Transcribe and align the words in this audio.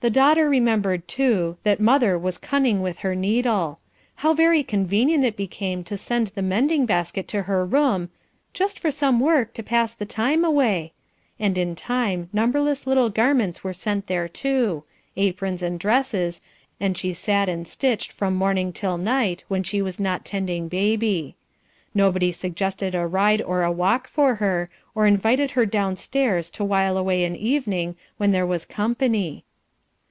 The 0.00 0.10
daughter 0.10 0.48
remembered, 0.48 1.08
too, 1.08 1.56
that 1.64 1.80
mother 1.80 2.16
was 2.16 2.38
cunning 2.38 2.82
with 2.82 2.98
her 2.98 3.16
needle; 3.16 3.80
how 4.14 4.32
very 4.32 4.62
convenient 4.62 5.24
it 5.24 5.34
became 5.36 5.82
to 5.82 5.96
send 5.96 6.28
the 6.28 6.40
mending 6.40 6.86
basket 6.86 7.26
to 7.26 7.42
her 7.50 7.64
room, 7.66 8.10
"just 8.54 8.78
for 8.78 8.92
some 8.92 9.18
work 9.18 9.52
to 9.54 9.62
pass 9.64 9.94
the 9.94 10.06
time 10.06 10.44
away," 10.44 10.92
and 11.40 11.58
in 11.58 11.74
time 11.74 12.28
numberless 12.32 12.86
little 12.86 13.10
garments 13.10 13.64
were 13.64 13.72
sent 13.72 14.06
there 14.06 14.28
too, 14.28 14.84
aprons 15.16 15.64
and 15.64 15.80
dresses, 15.80 16.42
and 16.78 16.96
she 16.96 17.12
sat 17.12 17.48
and 17.48 17.66
stitched 17.66 18.12
from 18.12 18.36
morning 18.36 18.72
till 18.72 18.98
night 18.98 19.42
when 19.48 19.64
she 19.64 19.82
was 19.82 19.98
not 19.98 20.24
tending 20.24 20.68
baby. 20.68 21.34
Nobody 21.92 22.30
suggested 22.30 22.94
a 22.94 23.04
ride 23.04 23.42
or 23.42 23.64
a 23.64 23.72
walk 23.72 24.06
for 24.06 24.36
her, 24.36 24.70
or 24.94 25.08
invited 25.08 25.50
her 25.50 25.66
down 25.66 25.96
stairs 25.96 26.50
to 26.50 26.64
while 26.64 26.96
away 26.96 27.24
an 27.24 27.34
evening 27.34 27.96
when 28.16 28.30
there 28.30 28.46
was 28.46 28.64
company. 28.64 29.42